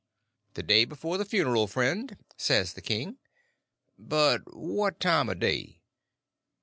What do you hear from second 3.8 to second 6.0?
"But what time o' day?"